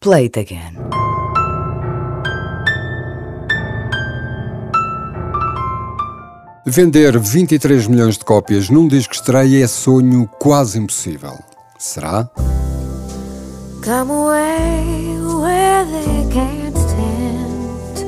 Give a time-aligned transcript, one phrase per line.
[0.00, 0.76] Play it again.
[6.64, 11.36] Vender 23 milhões de cópias num disco estreia é sonho quase impossível.
[11.80, 12.30] Será?
[13.82, 18.04] Come away where they can't tempt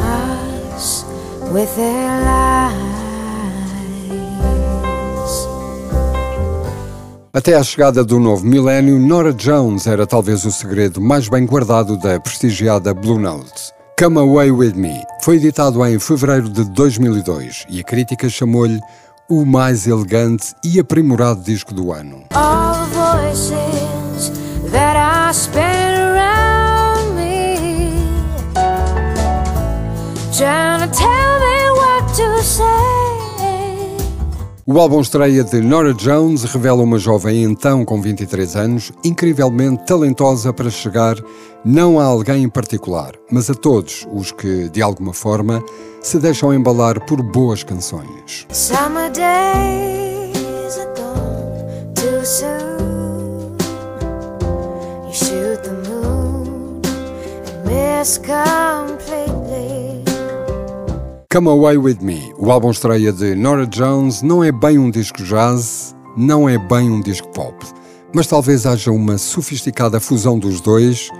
[0.00, 1.04] us
[1.52, 2.95] with their lies.
[7.36, 11.98] Até à chegada do novo milénio, Nora Jones era talvez o segredo mais bem guardado
[11.98, 13.74] da prestigiada Blue Note.
[13.98, 18.80] Come Away With Me foi editado em fevereiro de 2002 e a crítica chamou-lhe
[19.28, 22.24] o mais elegante e aprimorado disco do ano.
[30.32, 33.15] Trying to tell me what to say.
[34.68, 40.52] O álbum estreia de Nora Jones revela uma jovem então com 23 anos, incrivelmente talentosa
[40.52, 41.14] para chegar
[41.64, 45.62] não a alguém em particular, mas a todos os que, de alguma forma,
[46.02, 48.44] se deixam embalar por boas canções.
[58.34, 59.35] Days
[61.36, 65.22] Come Away With Me, o álbum estreia de Nora Jones, não é bem um disco
[65.22, 67.54] jazz, não é bem um disco pop,
[68.14, 71.10] mas talvez haja uma sofisticada fusão dos dois,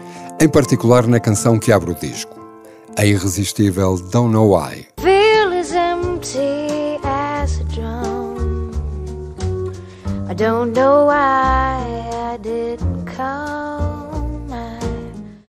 [0.40, 2.34] em particular na canção que abre o disco,
[2.96, 4.86] a irresistível Don't Know Why.
[5.02, 8.70] Feel as empty as a drum.
[10.30, 12.80] I don't know why I did